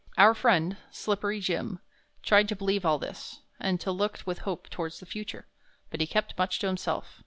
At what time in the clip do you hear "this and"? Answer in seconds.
2.97-3.79